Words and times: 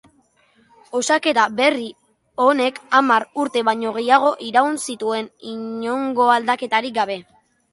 Osaketa 0.99 1.43
berri 1.59 1.85
honek 2.45 2.81
hamar 3.01 3.27
urte 3.43 3.63
baino 3.69 3.93
gehiago 3.99 4.33
iraun 4.49 4.81
zituen 4.87 5.31
inongoaldaketarik 5.53 6.99
gabe. 6.99 7.21